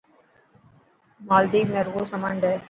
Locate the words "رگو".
1.87-2.03